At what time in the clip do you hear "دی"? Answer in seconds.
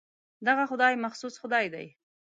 1.73-1.87